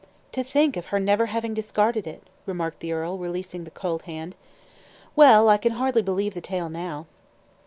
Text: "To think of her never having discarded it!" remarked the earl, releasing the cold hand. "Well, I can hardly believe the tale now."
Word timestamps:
"To 0.31 0.43
think 0.43 0.77
of 0.77 0.87
her 0.87 0.99
never 0.99 1.27
having 1.27 1.53
discarded 1.53 2.07
it!" 2.07 2.23
remarked 2.47 2.79
the 2.79 2.91
earl, 2.91 3.19
releasing 3.19 3.65
the 3.65 3.69
cold 3.69 4.01
hand. 4.09 4.33
"Well, 5.15 5.47
I 5.47 5.57
can 5.57 5.73
hardly 5.73 6.01
believe 6.01 6.33
the 6.33 6.41
tale 6.41 6.69
now." 6.69 7.05